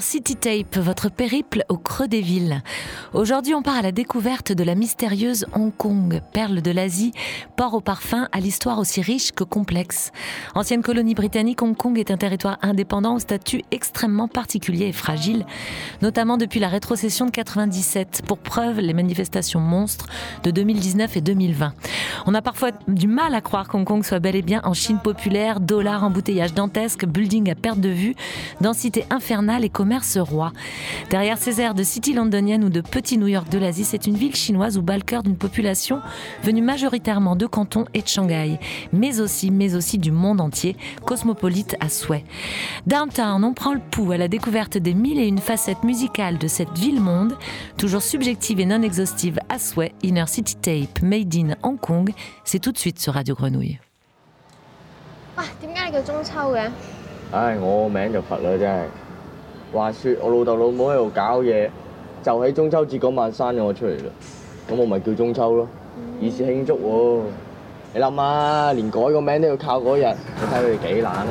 [0.00, 2.62] City Tape, votre périple au creux des villes.
[3.14, 7.12] Aujourd'hui, on part à la découverte de la mystérieuse Hong Kong, perle de l'Asie,
[7.56, 10.12] port au parfum à l'histoire aussi riche que complexe.
[10.54, 15.46] Ancienne colonie britannique, Hong Kong est un territoire indépendant au statut extrêmement particulier et fragile,
[16.00, 20.06] notamment depuis la rétrocession de 97, pour preuve les manifestations monstres
[20.44, 21.72] de 2019 et 2020.
[22.26, 25.00] On a parfois du mal à croire qu'Hong Kong soit bel et bien en Chine
[25.02, 28.14] populaire, dollars, embouteillage dantesque, building à perte de vue,
[28.60, 30.52] densité infernale et commerce roi.
[31.10, 34.16] Derrière ces airs de city londonienne ou de petit New York de l'Asie, c'est une
[34.16, 36.00] ville chinoise où bat le cœur d'une population
[36.42, 38.58] venue majoritairement de Canton et de Shanghai,
[38.92, 42.24] mais aussi, mais aussi du monde entier, cosmopolite à souhait.
[42.86, 46.46] Downtown, on prend le pouls à la découverte des mille et une facettes musicales de
[46.46, 47.36] cette ville-monde,
[47.76, 52.12] toujours subjective et non exhaustive à souhait, Inner City Tape, Made in Hong Kong,
[52.44, 53.78] c'est tout de suite sur Radio Grenouille.
[55.34, 55.44] 喂，
[59.73, 61.69] 話説我老豆老母喺度搞嘢，
[62.23, 64.11] 就喺中秋節嗰晚生咗我出嚟啦。
[64.69, 65.67] 咁我咪叫中秋咯，
[66.19, 67.21] 以示慶祝喎。
[67.93, 71.25] 你諗下，連改個名都要靠嗰日，你睇佢哋幾懶啊！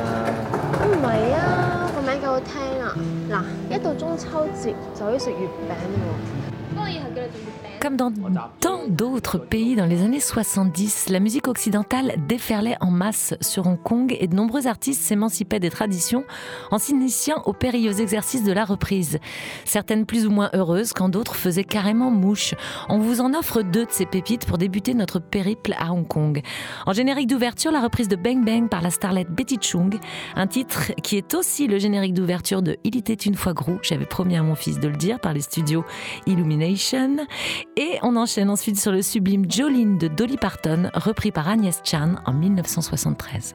[0.83, 2.95] 唔係啊，個名幾好聽啊！
[3.31, 4.27] 嗱，一到中秋
[4.59, 6.73] 節就可以食月餅喎。
[6.75, 7.60] 不過以後叫你做月餅。
[7.82, 8.12] Comme dans
[8.60, 13.82] tant d'autres pays dans les années 70, la musique occidentale déferlait en masse sur Hong
[13.82, 16.22] Kong et de nombreux artistes s'émancipaient des traditions
[16.70, 19.18] en s'initiant au périlleux exercice de la reprise.
[19.64, 22.54] Certaines plus ou moins heureuses, quand d'autres faisaient carrément mouche.
[22.88, 26.40] On vous en offre deux de ces pépites pour débuter notre périple à Hong Kong.
[26.86, 29.98] En générique d'ouverture, la reprise de Bang Bang par la starlette Betty Chung,
[30.36, 34.06] un titre qui est aussi le générique d'ouverture de Il était une fois Grou, j'avais
[34.06, 35.84] promis à mon fils de le dire, par les studios
[36.26, 37.16] Illumination.
[37.76, 42.16] Et on enchaîne ensuite sur le sublime Jolene de Dolly Parton, repris par Agnès Chan
[42.26, 43.54] en 1973.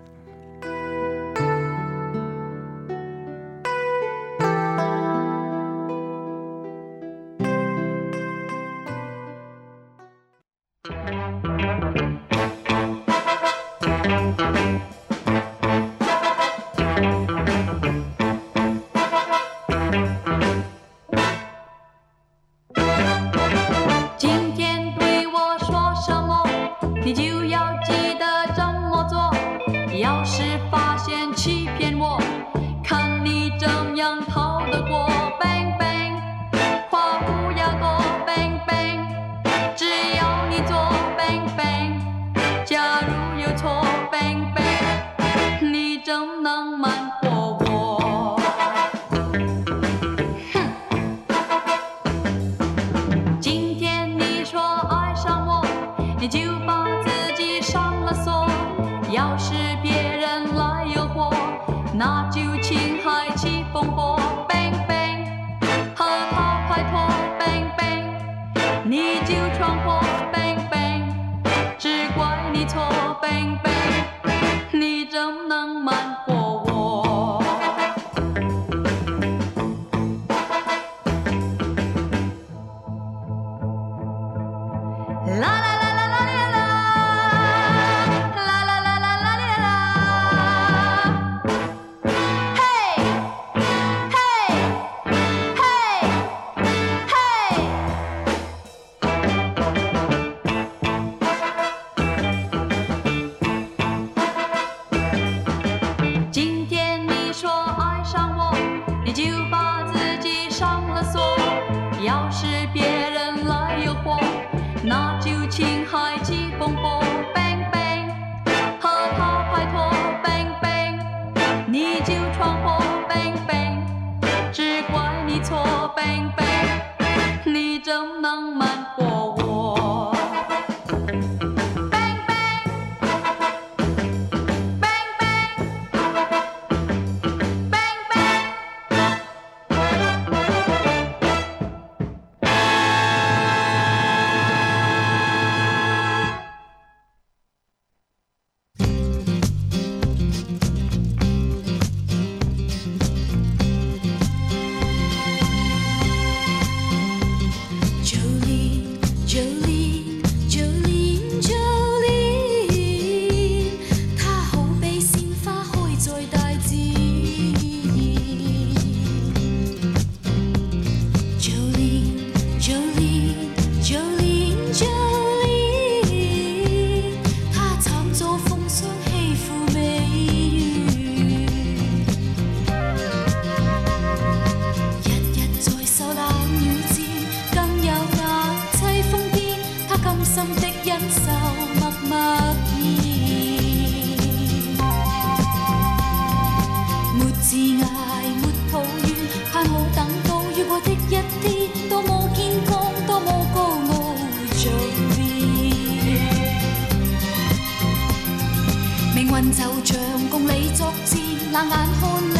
[209.16, 209.98] 命运就像
[210.30, 211.20] 共你作战
[211.52, 212.02] 冷眼看
[212.34, 212.38] 你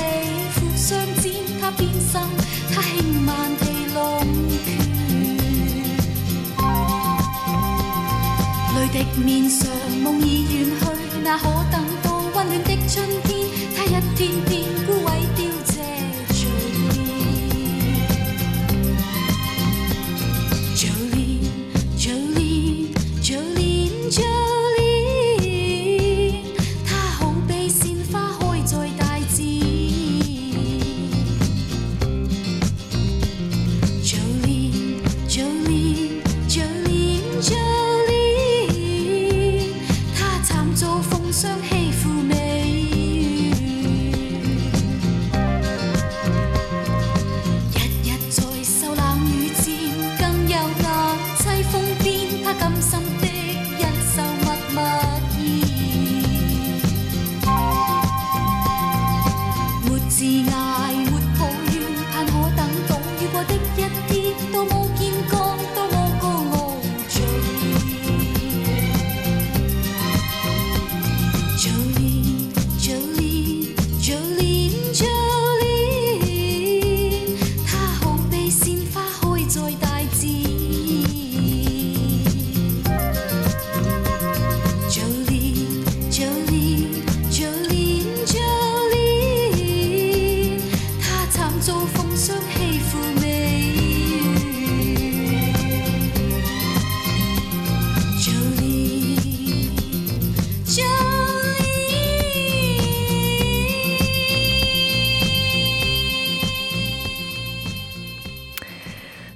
[0.52, 0.88] 负相
[1.22, 1.24] 知
[1.60, 2.22] 他偏心
[2.74, 3.30] 他轻慢
[3.60, 3.98] 地龙
[4.64, 4.68] 拳
[8.76, 9.68] 泪滴面上
[10.04, 10.82] 梦已远去
[11.24, 12.06] 那可等到
[12.36, 12.94] 温暖的春
[13.24, 13.28] 天？
[13.76, 13.86] 他一
[14.16, 14.56] 天天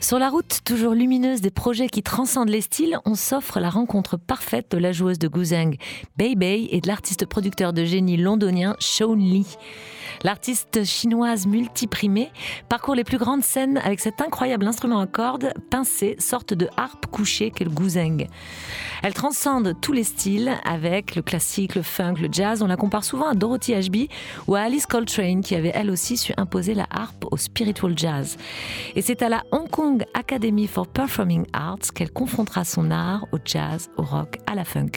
[0.02, 4.18] Sur la route toujours lumineuse des projets qui transcendent les styles, on s'offre la rencontre
[4.18, 5.78] parfaite de la joueuse de Guzheng,
[6.18, 9.46] Bei Bei, et de l'artiste producteur de génie londonien Shaun Lee.
[10.24, 12.30] L'artiste chinoise multiprimée
[12.70, 17.08] parcourt les plus grandes scènes avec cet incroyable instrument à cordes pincé, sorte de harpe
[17.08, 18.28] couchée qu'est le guzheng.
[19.02, 22.62] Elle transcende tous les styles avec le classique, le funk, le jazz.
[22.62, 24.10] On la compare souvent à Dorothy Ashby
[24.48, 28.38] ou à Alice Coltrane qui avait elle aussi su imposer la harpe au spiritual jazz.
[28.96, 33.38] Et c'est à la Hong Kong Academy for Performing Arts qu'elle confrontera son art au
[33.44, 34.92] jazz, au rock, à la funk.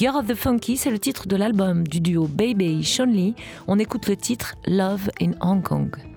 [0.00, 3.34] Year of the Funky, c'est le titre de l'album du duo Baby Sean Lee.
[3.66, 6.11] On écoute le titre Love in Hong Kong.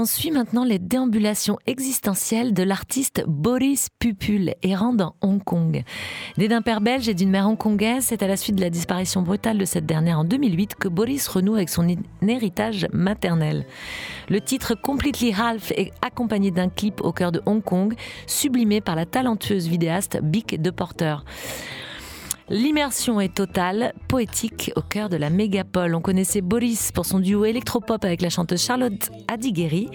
[0.00, 5.84] On suit maintenant les déambulations existentielles de l'artiste Boris Pupul, errant dans Hong Kong.
[6.38, 9.20] Né d'un père belge et d'une mère hongkongaise, c'est à la suite de la disparition
[9.20, 11.86] brutale de cette dernière en 2008 que Boris renoue avec son
[12.26, 13.66] héritage maternel.
[14.30, 17.94] Le titre Completely Half est accompagné d'un clip au cœur de Hong Kong,
[18.26, 21.16] sublimé par la talentueuse vidéaste Bic de Porter.
[22.50, 25.94] L'immersion est totale, poétique au cœur de la mégapole.
[25.94, 29.88] On connaissait Boris pour son duo électropop avec la chanteuse Charlotte Adigeri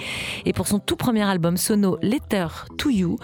[0.46, 2.48] et pour son tout premier album sono Letter
[2.78, 3.18] to You.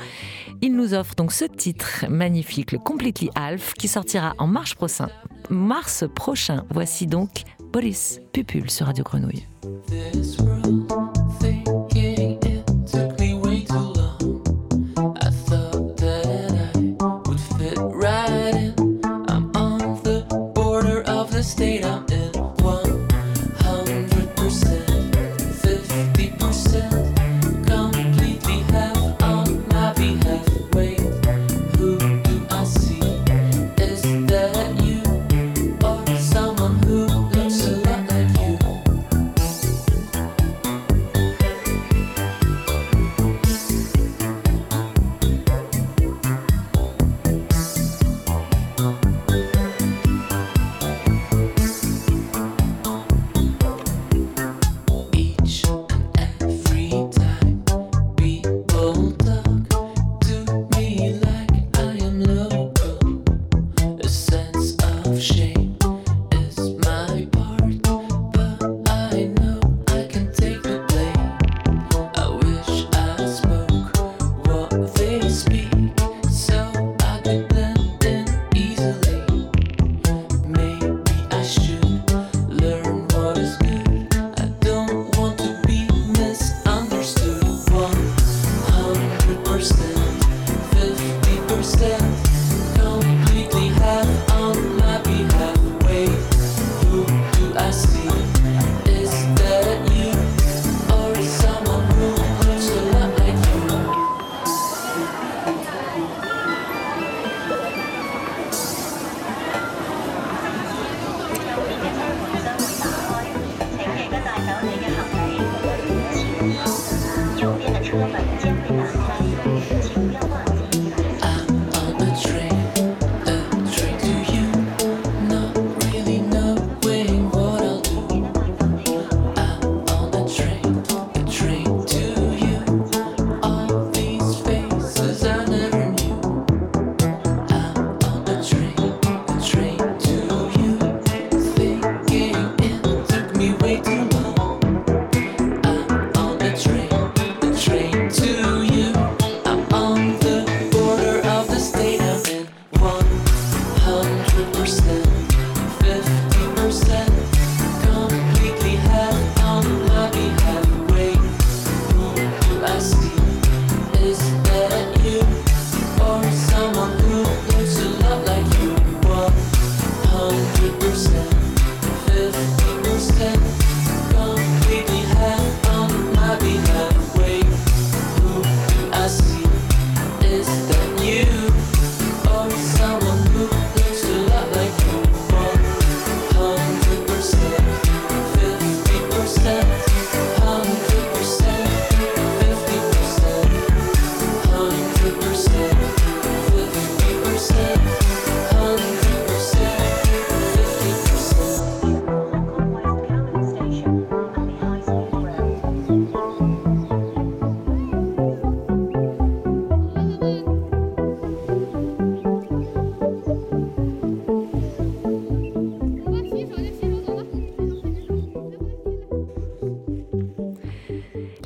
[0.61, 5.07] Il nous offre donc ce titre magnifique, le Completely Half, qui sortira en mars prochain.
[5.49, 6.65] Mars prochain.
[6.69, 9.47] Voici donc Boris Pupul sur Radio Grenouille.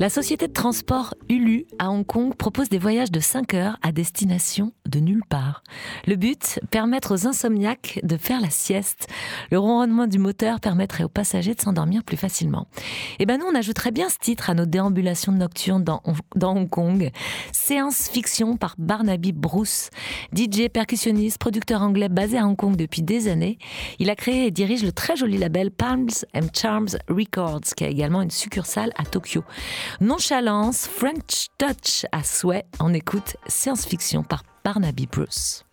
[0.05, 3.91] La société de transport Ulu à Hong Kong propose des voyages de 5 heures à
[3.91, 5.61] destination de nulle part.
[6.07, 9.07] Le but, permettre aux insomniaques de faire la sieste.
[9.51, 12.67] Le ronronnement du moteur permettrait aux passagers de s'endormir plus facilement.
[13.19, 16.01] Et eh ben nous, on ajouterait bien ce titre à nos déambulations nocturnes dans,
[16.41, 17.11] Hong Kong.
[17.51, 19.89] Séance fiction par Barnaby Bruce,
[20.33, 23.57] DJ, percussionniste, producteur anglais basé à Hong Kong depuis des années.
[23.99, 27.87] Il a créé et dirige le très joli label Palms and Charms Records, qui a
[27.87, 29.43] également une succursale à Tokyo.
[29.99, 32.65] Nonchalance, French Touch à souhait.
[32.79, 35.63] On écoute Science Fiction par Barnaby Bruce.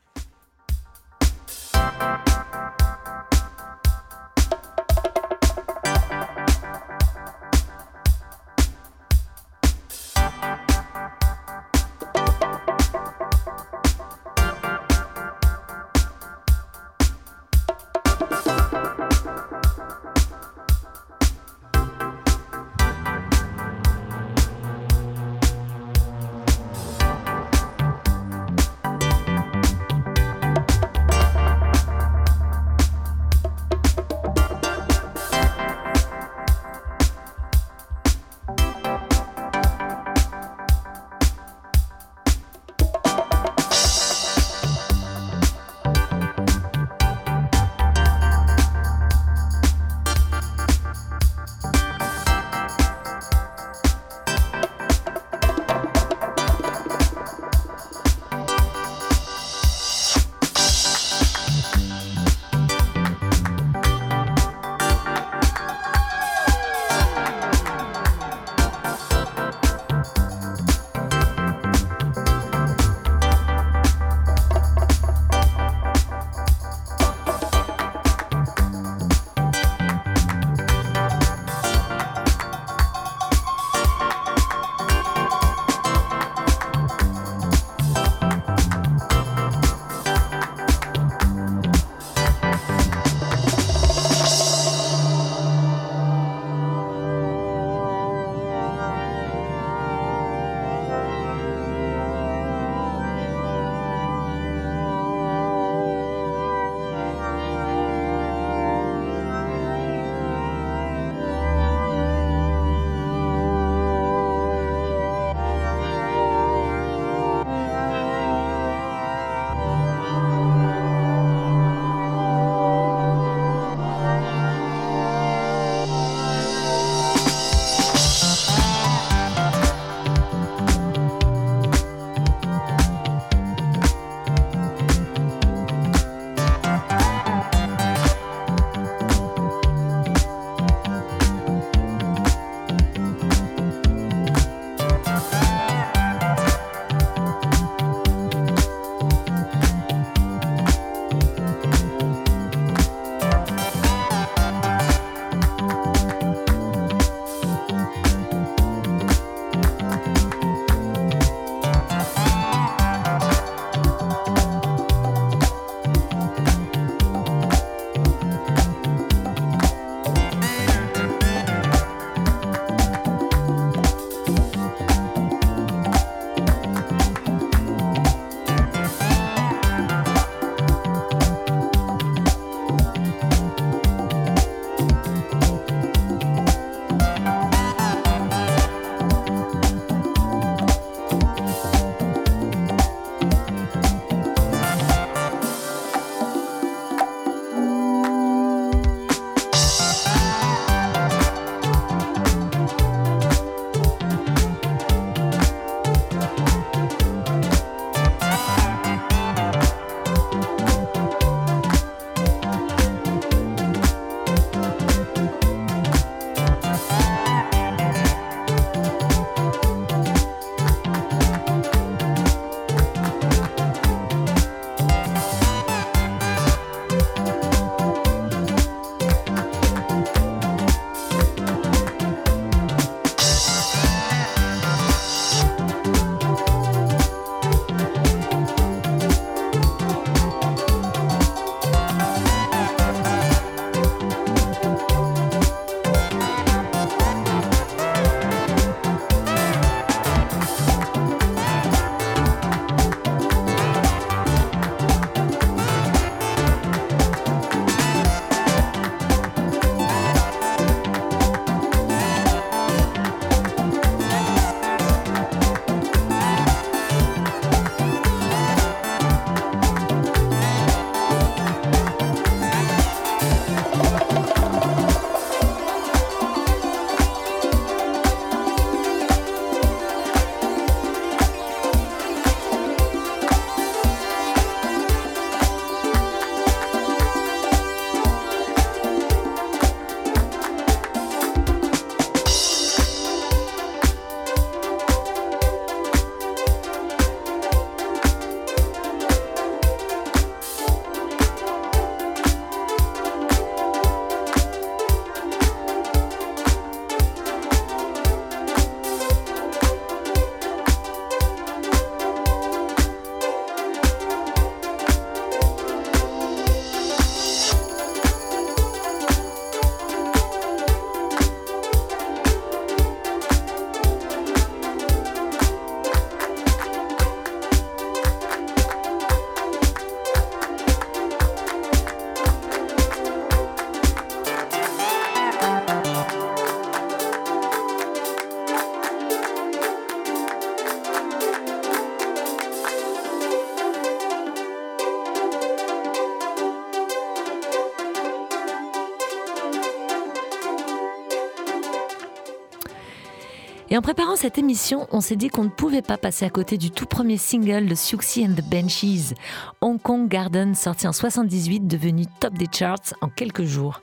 [353.73, 356.59] Et en préparant cette émission, on s'est dit qu'on ne pouvait pas passer à côté
[356.59, 359.15] du tout premier single de Siouxsie and the Banshees,
[359.63, 363.81] Hong Kong Garden, sorti en 78, devenu top des charts en quelques jours.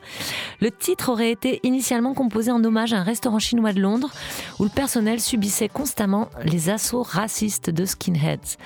[0.60, 4.12] Le titre aurait été initialement composé en hommage à un restaurant chinois de Londres
[4.60, 8.58] où le personnel subissait constamment les assauts racistes de skinheads.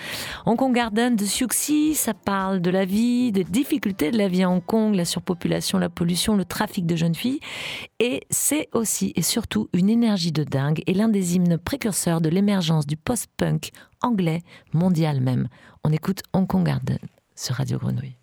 [0.47, 4.41] Hong Kong Garden de Siouxsie, ça parle de la vie, des difficultés de la vie
[4.41, 7.41] à Hong Kong, la surpopulation, la pollution, le trafic de jeunes filles.
[7.99, 12.29] Et c'est aussi et surtout une énergie de dingue et l'un des hymnes précurseurs de
[12.29, 13.69] l'émergence du post-punk
[14.01, 14.41] anglais,
[14.73, 15.47] mondial même.
[15.85, 16.97] On écoute Hong Kong Garden
[17.35, 18.15] sur Radio Grenouille.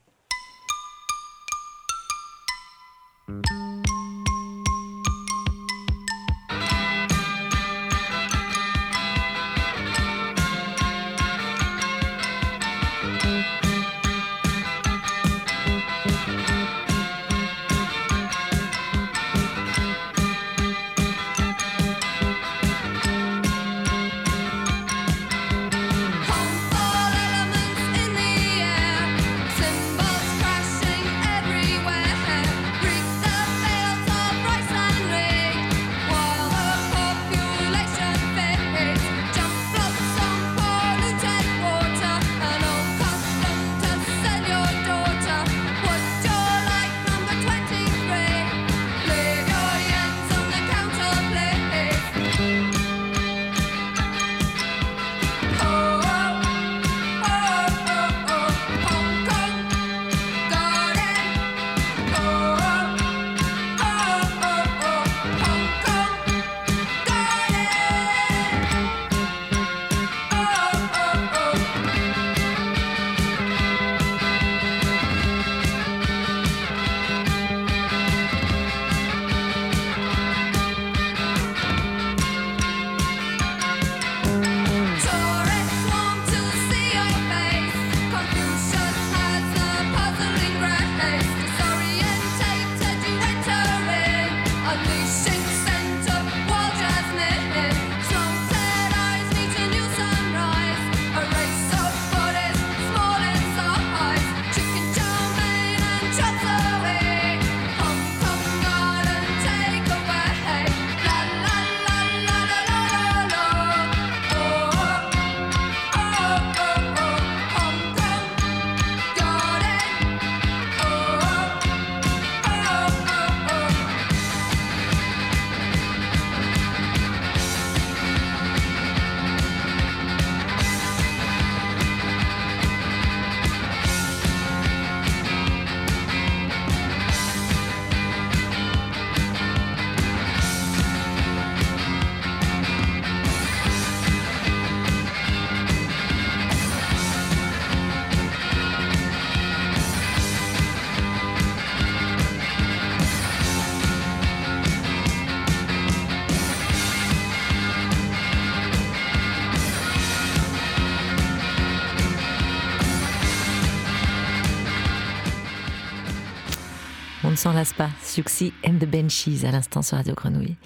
[167.77, 167.91] Pas.
[168.03, 170.57] Siouxsie and the Benchies à l'instant sur Radio Grenouille.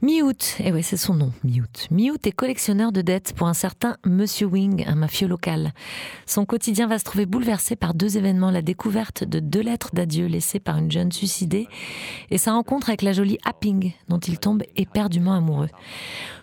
[0.00, 1.88] Mi-août, et eh ouais, c'est son nom, Mi-août.
[1.90, 5.72] Mi-août est collectionneur de dettes pour un certain Monsieur Wing, un mafieux local.
[6.24, 10.26] Son quotidien va se trouver bouleversé par deux événements la découverte de deux lettres d'adieu
[10.26, 11.66] laissées par une jeune suicidée
[12.30, 15.70] et sa rencontre avec la jolie Happing, dont il tombe éperdument amoureux.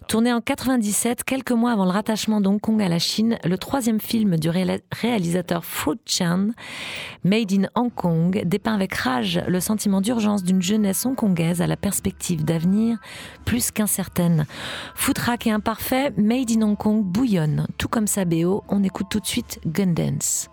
[0.08, 4.00] Tourné en 97, quelques mois avant le rattachement d'Hong Kong à la Chine, le troisième
[4.00, 6.50] film du réalisateur Fruit Chan,
[7.24, 11.76] Made in Hong Kong, dépeint avec rage le sentiment d'urgence d'une jeunesse hongkongaise à la
[11.76, 13.00] perspective d'avenir
[13.46, 14.46] plus qu'incertaine.
[14.94, 18.64] Foutraque et imparfait, Made in Hong Kong bouillonne, tout comme sa BO.
[18.70, 20.50] On écoute tout de suite Gundance.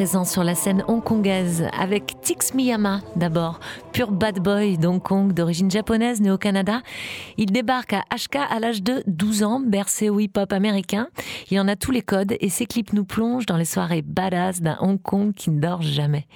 [0.00, 3.60] Présent sur la scène hongkongaise avec Tix Miyama d'abord,
[3.92, 6.80] pur bad boy d'Hong Kong d'origine japonaise né au Canada.
[7.36, 11.08] Il débarque à HK à l'âge de 12 ans, bercé au hip-hop américain.
[11.50, 14.60] Il en a tous les codes et ses clips nous plongent dans les soirées badass
[14.60, 16.26] d'un Hong Kong qui ne dort jamais.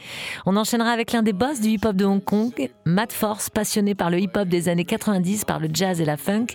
[0.46, 4.10] On enchaînera avec l'un des boss du hip-hop de Hong Kong, Matt Force, passionné par
[4.10, 6.46] le hip-hop des années 90, par le jazz et la funk,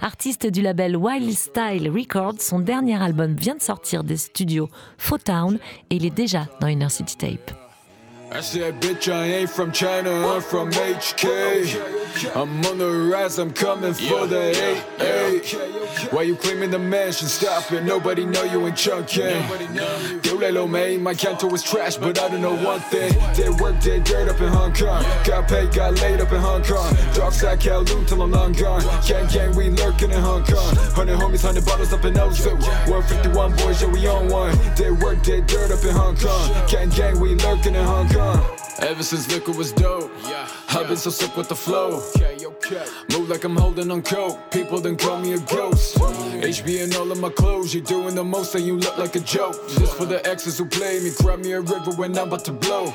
[0.00, 2.40] artiste du label Wild Style Records.
[2.40, 4.68] Son dernier album vient de sortir des studios
[5.24, 5.58] Town
[5.90, 7.52] et il est déjà dans Inner City Tape.
[12.34, 14.52] I'm on the rise, I'm coming for the
[15.00, 17.28] 8 Why you claiming the mansion?
[17.28, 19.42] Stop it, nobody know you in Chunkin.
[20.62, 23.12] Yo, man, my canto is trash, but I don't know one thing.
[23.34, 25.02] They work their dirt up in Hong Kong.
[25.24, 26.94] Got paid, got laid up in Hong Kong.
[27.14, 28.82] Dark side Kowloon till I'm long gone.
[29.06, 30.76] Gang, gang, we lurking in Hong Kong.
[30.94, 32.52] 100 homies, 100 bottles up in Ozu.
[32.88, 34.56] 151 boys, yeah, we on one.
[34.76, 36.68] They work their dirt up in Hong Kong.
[36.68, 38.44] Gang, gang, we lurking in Hong Kong.
[38.80, 40.10] Ever since liquor was dope,
[40.68, 42.01] I've been so sick with the flow.
[43.10, 44.50] Move like I'm holding on coke.
[44.50, 45.96] People then call me a ghost.
[45.96, 49.20] HB and all of my clothes, you're doing the most and you look like a
[49.20, 49.54] joke.
[49.68, 52.52] Just for the exes who play me, grab me a river when I'm about to
[52.52, 52.92] blow.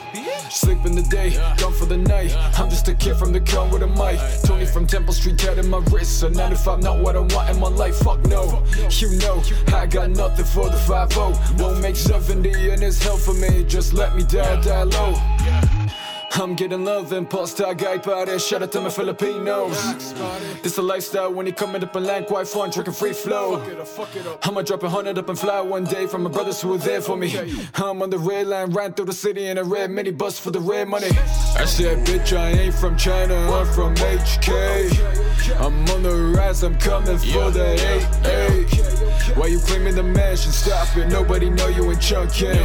[0.50, 2.36] Sleep in the day, gone for the night.
[2.60, 4.20] I'm just a kid from the con with a mic.
[4.43, 6.20] Tony from Temple Street, in my wrist.
[6.20, 7.98] So 95, not what I want in my life.
[7.98, 9.43] Fuck no, you know
[9.74, 11.34] I got nothing for the 5 0.
[11.58, 13.63] Won't make 70 and it's hell for me.
[13.63, 16.07] Just let me die, die low.
[16.32, 18.38] I'm getting love and post I guy party.
[18.38, 20.13] Shout out to my Filipinos.
[20.62, 23.62] This a lifestyle when you coming up and land quite fun, drinking free flow.
[24.44, 27.02] I'ma drop a hundred up and fly one day from my brothers who were there
[27.02, 27.36] for me.
[27.76, 30.52] I'm on the red line, ran through the city in a red mini bus for
[30.52, 31.10] the red money.
[31.58, 35.60] I said, bitch, I ain't from China, I'm from HK.
[35.60, 37.74] I'm on the rise, I'm coming for the
[39.32, 40.52] 8 Why you claiming the mansion?
[40.52, 42.58] Stop it, nobody know you in Chunkin.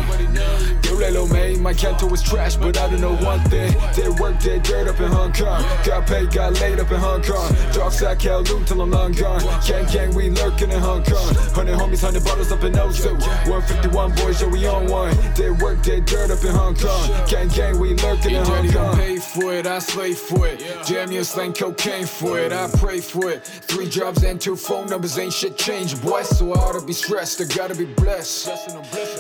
[0.84, 3.51] Yo, Lelo, man, my canto was trash, but I don't know one thing.
[3.52, 5.62] They work their dirt up in Hong Kong.
[5.84, 7.54] Got paid, got laid up in Hong Kong.
[7.72, 9.40] Dark side Kowloon till I'm long gone.
[9.66, 11.34] Gang, gang, we lurking in Hong Kong.
[11.52, 13.12] Hundred homies, hundred bottles up in Ozo.
[13.46, 15.14] 151 boys, yeah, we on one.
[15.36, 17.08] They work their dirt up in Hong Kong.
[17.28, 18.96] Gang, gang, we lurking in Hong Kong.
[18.96, 20.64] pay for it, I slay for it.
[20.86, 23.44] Damn near slang cocaine for it, I pray for it.
[23.44, 26.22] Three jobs and two phone numbers, ain't shit changed, boy.
[26.22, 28.48] So I ought to be stressed, I gotta be blessed.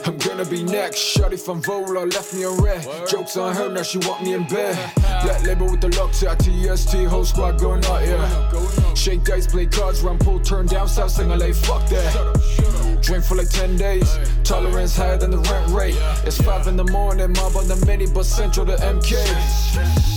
[0.06, 1.00] I'm gonna be next.
[1.00, 2.82] Shorty from Vola left me on red.
[3.06, 4.76] Jokes on her, now she want me in bed.
[5.22, 8.94] Black label with the lockjack, TST, whole squad going out, yeah.
[8.94, 13.00] Shake dice, play cards, run pool, turn down, south, sing a lay, fuck that.
[13.02, 15.96] Drink for like 10 days, tolerance higher than the rent rate.
[16.24, 19.16] It's 5 in the morning, mob on the mini, but central to MK.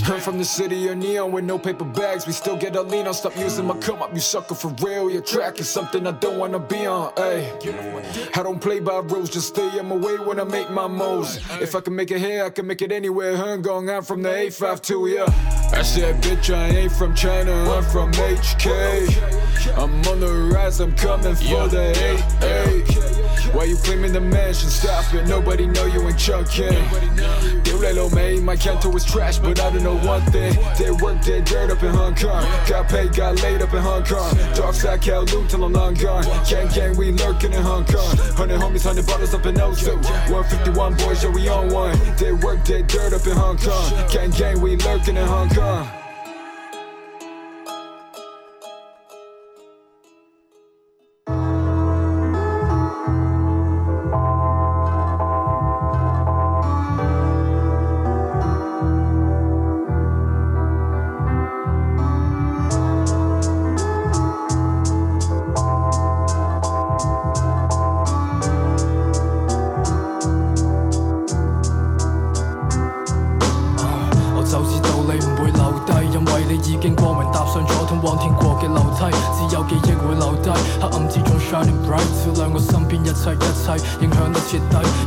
[0.07, 3.07] I'm from the city of neon with no paper bags, we still get a lean
[3.07, 3.13] on.
[3.15, 5.09] Stop using my come up, you sucker for real.
[5.09, 8.37] Your track is something I don't wanna be on, ayy.
[8.37, 11.39] I don't play by rules, just stay in my way when I make my moves.
[11.59, 13.35] If I can make it here, I can make it anywhere.
[14.01, 15.77] From the A52, yeah.
[15.77, 19.77] I said, bitch, I ain't from China, I'm from HK.
[19.77, 21.91] I'm on the rise, I'm coming for the
[22.41, 23.14] 8
[23.55, 24.69] Why you claiming the mansion?
[24.69, 26.75] Stop it, nobody know you in Chunkin.
[28.05, 30.55] Yo, made my canto was trash, but I don't know one thing.
[30.77, 32.43] They work their dirt up in Hong Kong.
[32.67, 34.35] Got paid, got laid up in Hong Kong.
[34.53, 36.23] Dark side Kowloon till I'm long gone.
[36.47, 38.17] Gang, gang, we lurking in Hong Kong.
[38.37, 39.95] 100 homies, 100 bottles up in Ozo.
[40.29, 41.97] 151 boys, yeah, we on one.
[42.17, 43.91] They work their dirt up in Hong Kong.
[44.11, 46.04] Gang, gang, we lurking in Hong Kong.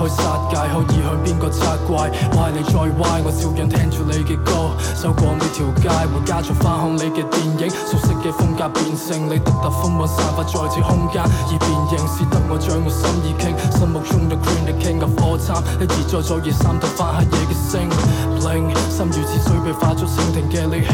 [0.00, 2.10] 打開殺戒，可以向邊個責怪？
[2.36, 4.52] 歪你再歪，我照樣聽住你嘅歌。
[5.00, 7.70] 走過每條街，會加速翻看你嘅電影。
[7.70, 13.56] 熟悉嘅風格變成你獨特風韻散發在這空間，而變形是得我將我心意傾。
[13.78, 17.88] 心目中的 Queen，the King of all time，一而再，再而三，到翻黑夜嘅星。
[18.36, 20.92] Bling，心如似水被化作蜻蜓嘅你輕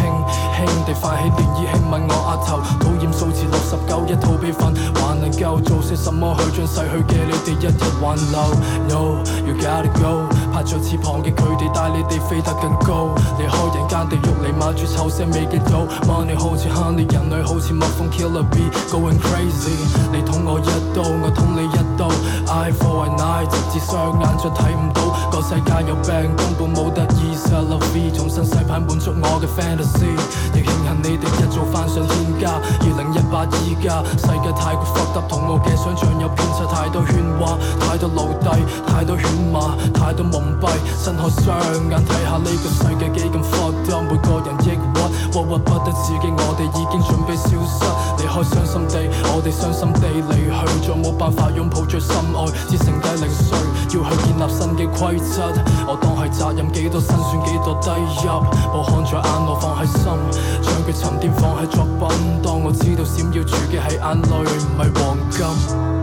[0.62, 2.50] 輕地泛起漣漪，輕吻我額頭。
[2.82, 8.38] 討厭數字六十九，一套悲憤，還能夠做些什麼去將逝去嘅你哋一一挽留
[8.96, 15.86] ？No，you gotta go，拍着翅膀嘅佢哋帶你哋飛得更高，離開人間地獄嚟買住臭腥味嘅刀。
[16.06, 19.76] Money 好似 honey，人類好似蜜蜂 killer bee，going crazy。
[20.12, 22.08] 你捅我一刀，我捅你一刀，
[22.52, 25.02] eye for an eye，直至雙眼再睇唔到。
[25.30, 27.32] 個世界有病，根本冇得醫。
[27.52, 30.08] Love 重新洗牌滿足我嘅 fantasy，
[30.56, 32.58] 亦慶幸你哋一早翻上天家。
[32.80, 40.70] 二零一八依家，世界太過 fucked up，同我嘅想像有偏差，太多喧嘩，太多奴隸， 太多犬馬，太多蒙蔽。
[41.04, 41.58] 睜開雙
[41.90, 44.98] 眼睇下呢個世界幾咁 fucked up，每個人抑鬱，
[45.32, 47.84] 鬱鬱不得自己，我哋已經準備消失，
[48.18, 53.58] 離開傷心地，我哋傷心地離去，再冇辦法擁抱最深愛，只剩低零碎，
[53.92, 55.52] 要去建立新嘅規則，
[55.86, 57.42] 我當係責任幾多辛酸。
[57.42, 57.90] 幾多低
[58.22, 58.30] 入，
[58.72, 60.04] 我看在眼內放喺心，
[60.62, 62.42] 將佢沉澱放喺作品。
[62.42, 65.95] 當我知道閃耀住嘅係眼淚，唔係黃金。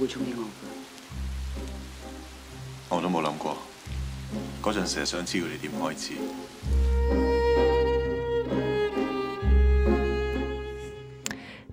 [0.00, 0.46] 会中意我，
[2.96, 3.56] 我都冇谂过。
[4.62, 6.14] 嗰阵时系想知道你点开始。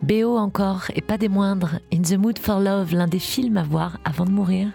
[0.01, 3.63] BO encore, et pas des moindres, In the Mood for Love, l'un des films à
[3.63, 4.67] voir avant de mourir.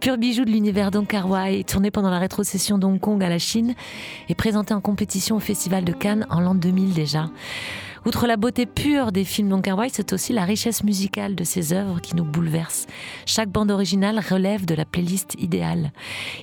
[0.00, 1.28] Pur bijou de l'univers d'Onkar
[1.66, 3.74] tourné pendant la rétrocession d'Hong Kong à la Chine
[4.30, 7.28] et présenté en compétition au Festival de Cannes en l'an 2000 déjà.
[8.07, 11.73] Outre la beauté pure des films d'Ong Kar-wai, c'est aussi la richesse musicale de ses
[11.73, 12.85] œuvres qui nous bouleverse.
[13.25, 15.91] Chaque bande originale relève de la playlist idéale.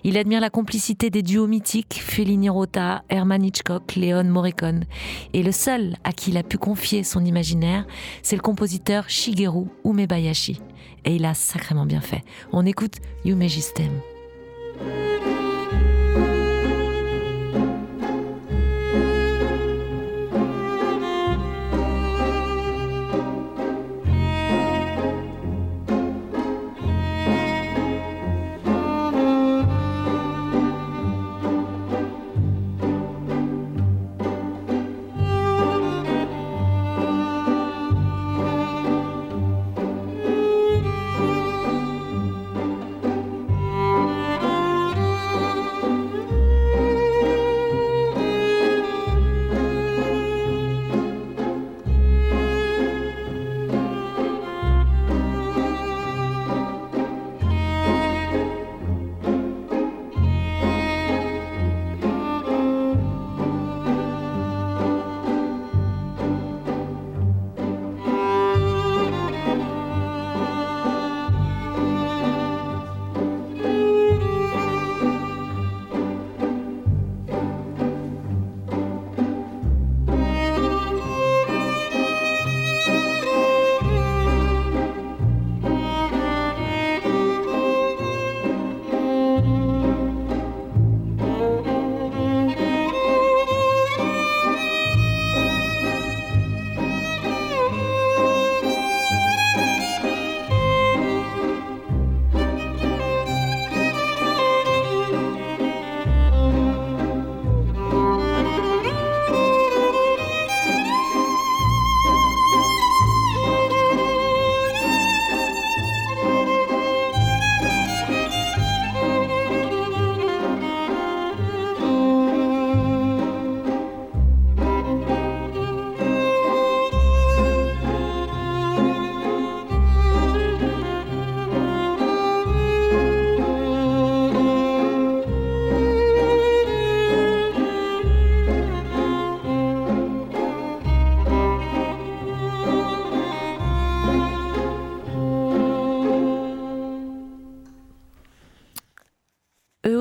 [0.05, 4.85] Il admire la complicité des duos mythiques Fellini Rota, Herman Hitchcock, Léon Morricone.
[5.33, 7.87] Et le seul à qui il a pu confier son imaginaire,
[8.21, 10.61] c'est le compositeur Shigeru Umebayashi.
[11.07, 12.25] Et il a sacrément bien fait.
[12.53, 14.03] On écoute Yume Jistem.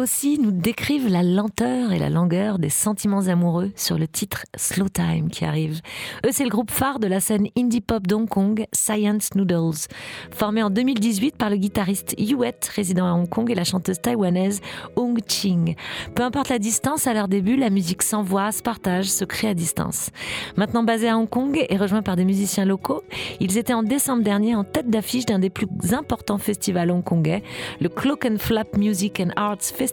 [0.03, 4.89] Aussi nous décrivent la lenteur et la langueur des sentiments amoureux sur le titre Slow
[4.89, 5.79] Time qui arrive.
[6.25, 9.87] Eux, c'est le groupe phare de la scène indie pop d'Hong Kong, Science Noodles.
[10.31, 14.59] Formé en 2018 par le guitariste Yuet, résident à Hong Kong, et la chanteuse taïwanaise
[14.97, 15.75] Hong Ching.
[16.15, 19.53] Peu importe la distance, à leur début, la musique s'envoie, se partage, se crée à
[19.53, 20.09] distance.
[20.57, 23.03] Maintenant basés à Hong Kong et rejoints par des musiciens locaux,
[23.39, 27.41] ils étaient en décembre dernier en tête d'affiche d'un des plus importants festivals hongkongais,
[27.79, 29.92] le Cloak and Flap Music and Arts Festival,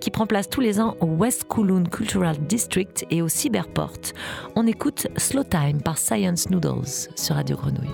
[0.00, 4.12] qui prend place tous les ans au West Kowloon Cultural District et au Cyberport.
[4.56, 7.88] On écoute Slow Time par Science Noodles sur Radio Grenouille.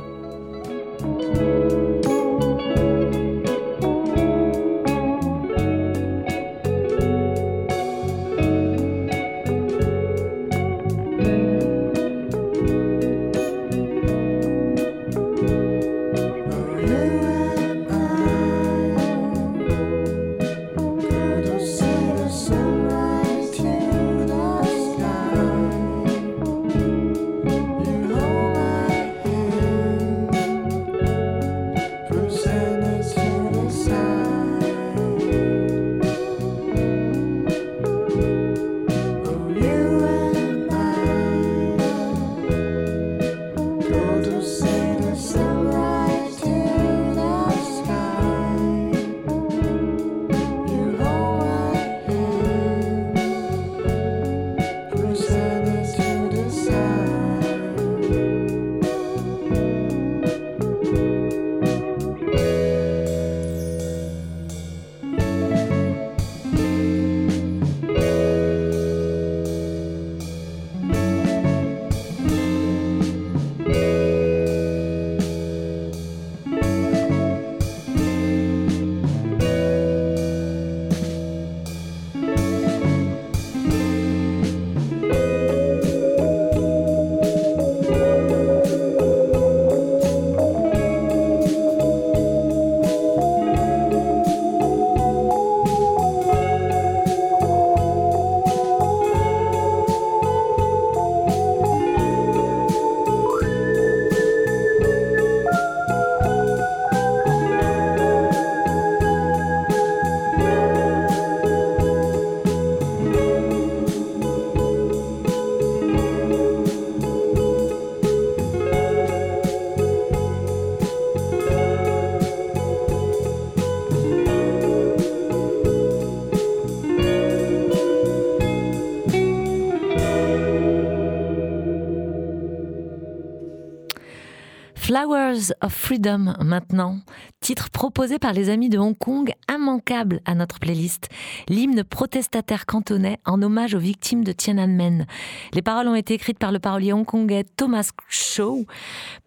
[134.98, 136.98] Flowers of Freedom maintenant,
[137.38, 141.08] titre proposé par les amis de Hong Kong, immanquable à notre playlist,
[141.48, 145.06] l'hymne protestataire cantonais en hommage aux victimes de Tiananmen.
[145.52, 148.66] Les paroles ont été écrites par le parolier hongkongais Thomas Shaw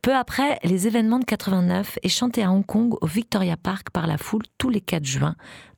[0.01, 4.07] peu après les événements de 89 et chantées à Hong Kong au Victoria Park par
[4.07, 5.35] la foule tous les 4 juin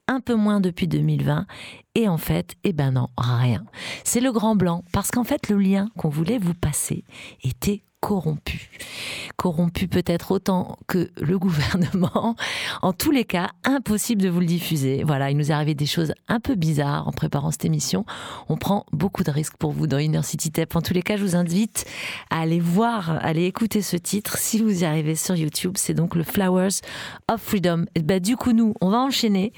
[0.07, 1.45] un peu moins depuis 2020.
[1.93, 3.63] Et en fait, eh ben non, rien.
[4.03, 7.05] C'est le grand blanc, parce qu'en fait, le lien qu'on voulait vous passer
[7.43, 8.69] était corrompu.
[9.37, 12.35] Corrompu peut-être autant que le gouvernement.
[12.81, 15.03] En tous les cas, impossible de vous le diffuser.
[15.05, 18.05] Voilà, il nous est arrivé des choses un peu bizarres en préparant cette émission.
[18.49, 20.75] On prend beaucoup de risques pour vous dans Inner City Tap.
[20.75, 21.85] En tous les cas, je vous invite
[22.29, 25.75] à aller voir, à aller écouter ce titre si vous y arrivez sur YouTube.
[25.77, 26.81] C'est donc le Flowers
[27.31, 27.85] of Freedom.
[27.95, 29.53] Et ben, du coup, nous, on va enchaîner.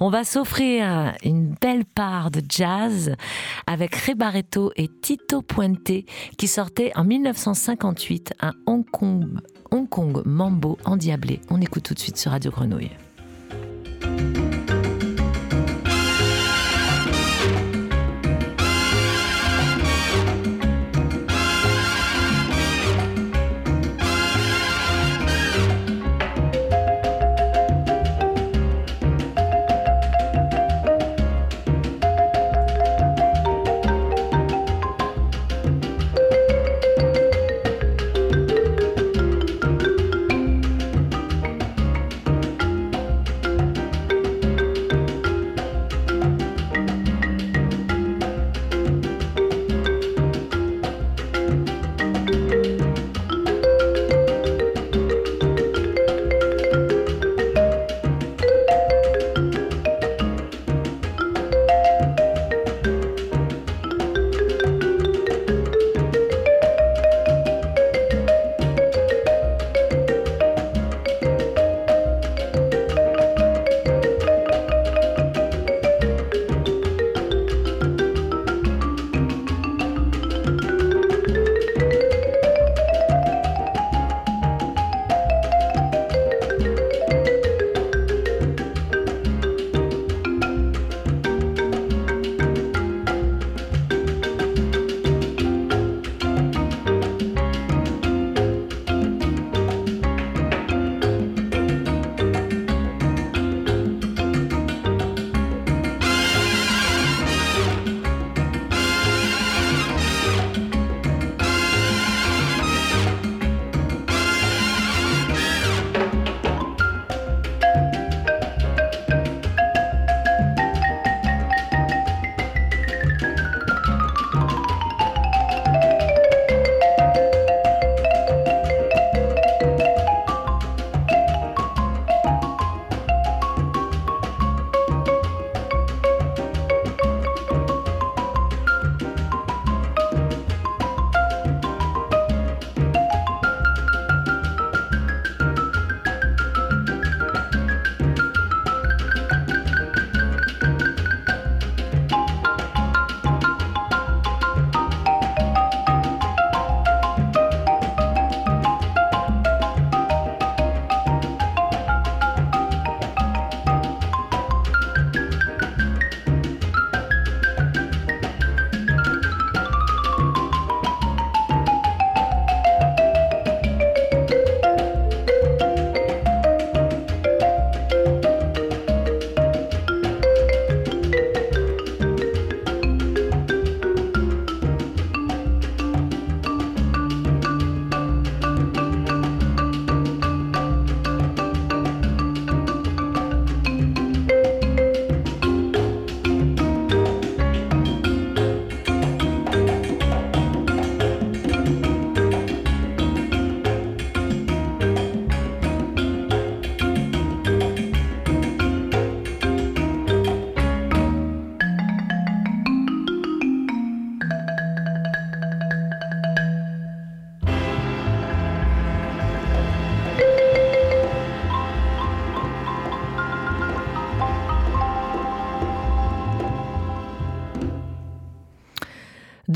[0.00, 3.14] On va s'offrir une belle part de jazz
[3.66, 5.92] avec Rebaretto et Tito Puente
[6.38, 7.89] qui sortaient en 1950
[8.40, 11.40] un Hong Kong, Hong Kong Mambo endiablé.
[11.50, 12.90] On écoute tout de suite sur Radio Grenouille.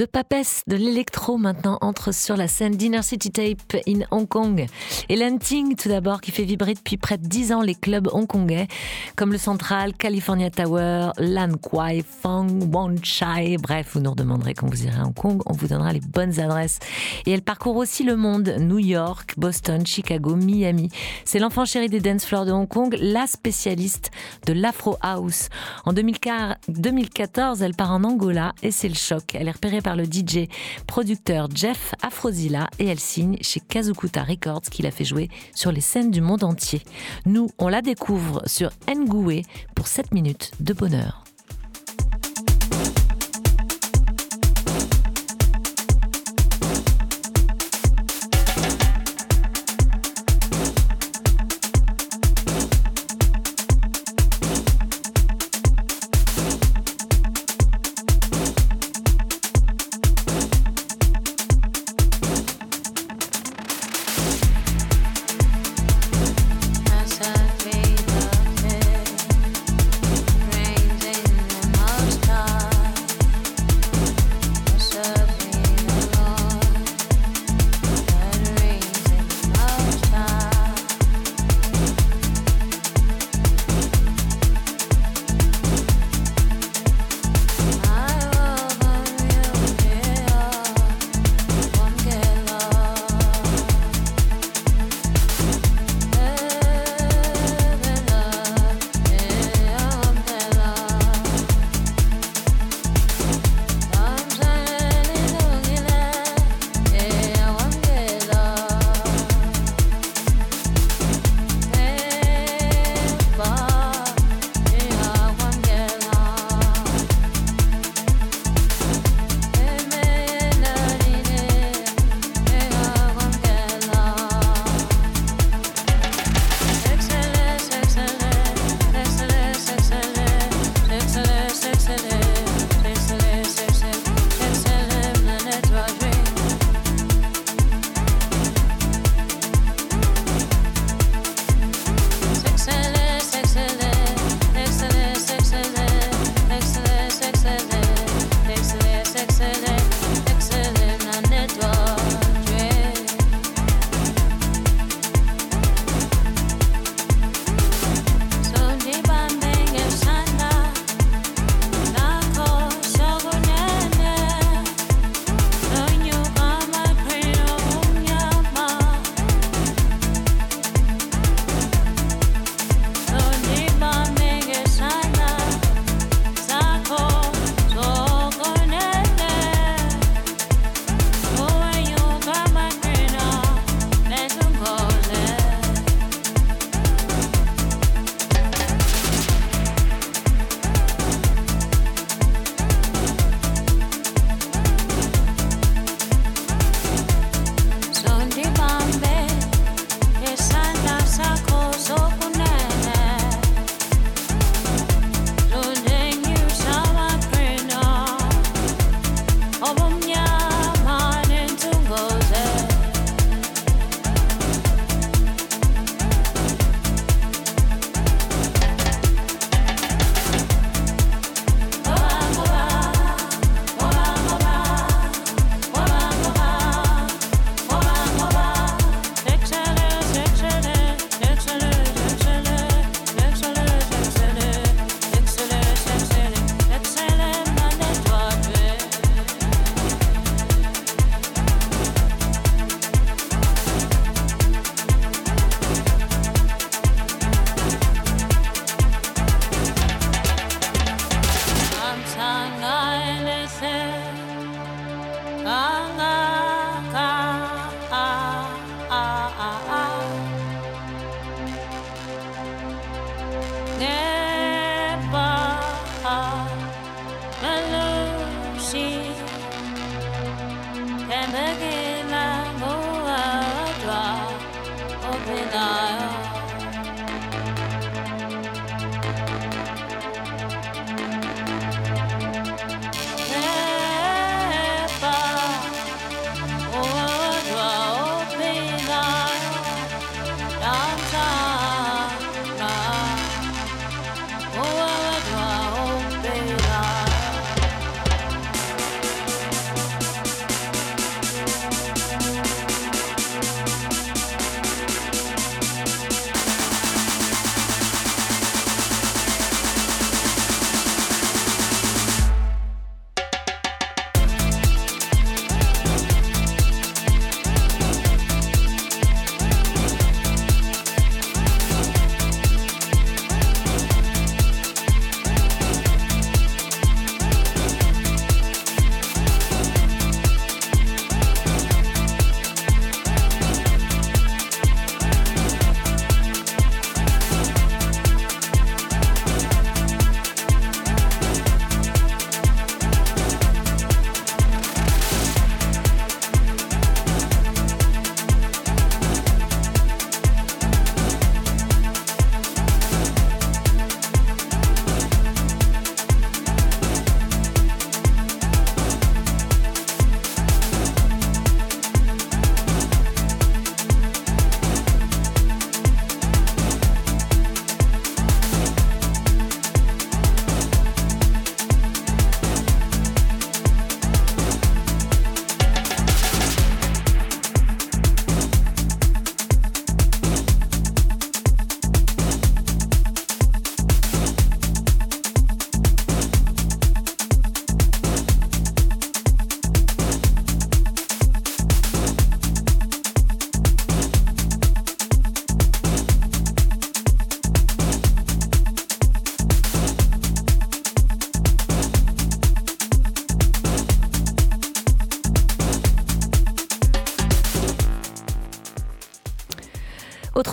[0.04, 4.64] the papesse, de l'électro maintenant entre sur la scène Dinner City Tape in Hong Kong.
[5.10, 8.66] Et Ting tout d'abord qui fait vibrer depuis près de 10 ans les clubs hongkongais
[9.16, 13.58] comme le Central, California Tower, Lan Kwai, Fang, Wan Chai.
[13.58, 16.40] Bref, vous nous redemanderez quand vous irez à Hong Kong, on vous donnera les bonnes
[16.40, 16.78] adresses.
[17.26, 20.88] Et elle parcourt aussi le monde, New York, Boston, Chicago, Miami.
[21.26, 24.10] C'est l'enfant chéri des dance floors de Hong Kong, la spécialiste
[24.46, 25.48] de l'Afro House.
[25.84, 29.34] En 2014, elle part en Angola et c'est le choc.
[29.34, 30.48] Elle est repérée par le DJ
[30.86, 35.80] producteur Jeff Afrozilla et elle signe chez Kazukuta Records qui l'a fait jouer sur les
[35.80, 36.82] scènes du monde entier.
[37.26, 39.42] Nous, on la découvre sur Ngoué
[39.74, 41.23] pour 7 minutes de bonheur.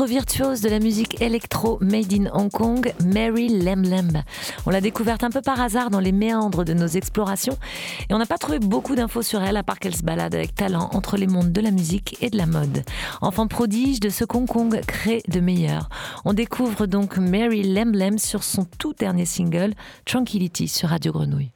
[0.06, 4.24] Virtuose de la musique électro made in Hong Kong, Mary Lem Lem.
[4.66, 7.58] On l'a découverte un peu par hasard dans les méandres de nos explorations
[8.10, 10.56] et on n'a pas trouvé beaucoup d'infos sur elle à part qu'elle se balade avec
[10.56, 12.84] talent entre les mondes de la musique et de la mode.
[13.22, 15.90] Enfant prodige de ce qu'Hong Kong crée de meilleur.
[16.26, 19.74] On découvre donc Mary Lem Lem sur son tout dernier single,
[20.06, 21.52] Tranquility, sur Radio Grenouille.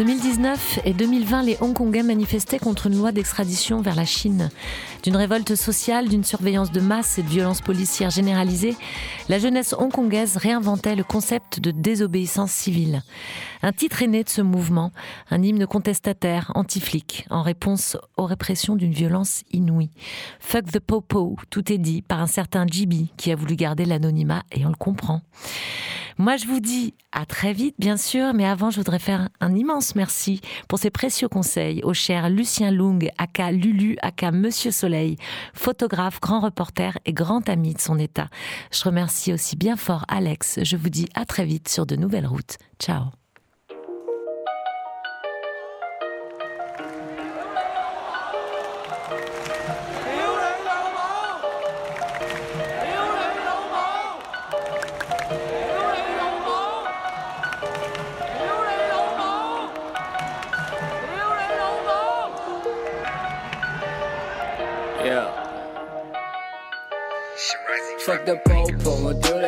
[0.00, 4.48] 2019 et 2020, les Hongkongais manifestaient contre une loi d'extradition vers la Chine.
[5.02, 8.76] D'une révolte sociale, d'une surveillance de masse et de violences policières généralisées,
[9.28, 13.02] la jeunesse hongkongaise réinventait le concept de désobéissance civile.
[13.62, 14.92] Un titre est né de ce mouvement,
[15.30, 19.90] un hymne contestataire, anti-flic, en réponse aux répressions d'une violence inouïe.
[20.40, 24.42] Fuck the popo, tout est dit par un certain GB qui a voulu garder l'anonymat
[24.52, 25.20] et on le comprend.
[26.18, 29.54] Moi, je vous dis à très vite, bien sûr, mais avant, je voudrais faire un
[29.54, 35.16] immense merci pour ces précieux conseils au cher Lucien Lung, aka Lulu, aka Monsieur Soleil,
[35.54, 38.28] photographe, grand reporter et grand ami de son état.
[38.70, 40.60] Je remercie aussi bien fort Alex.
[40.62, 42.58] Je vous dis à très vite sur de nouvelles routes.
[42.78, 43.19] Ciao.
[68.26, 69.39] The popo，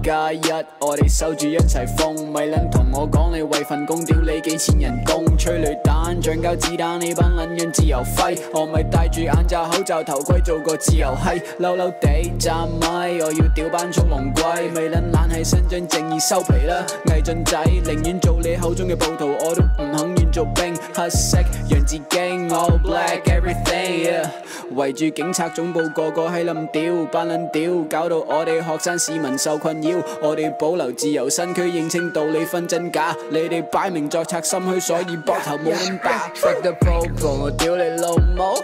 [0.00, 24.26] 萬加一，我 我哋守住一齊瘋，咪撚同我講你為份工屌你幾錢人工，催淚彈、橡膠子彈，呢班撚樣自由揮，我咪戴住眼罩、口罩、頭盔做個自由閪，嬲嬲地站咪，我要屌班速龍龜，咪撚懶係伸張正義收皮啦，魏晉仔寧願做你口中嘅暴徒，我都唔肯願做兵， 黑色洋自驚，all black everything，yeah，
[24.74, 36.30] 圍住警察總部個個係冧屌，班撚屌，搞到我哋學生市民受困擾，我哋保留自由身軀認清道理分真假，你哋擺明作賊心虛，所以膊頭冇咁大。
[36.34, 38.62] Fuck the popo，我屌你老母！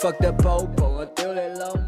[0.00, 1.74] Fuck the popo，我屌你老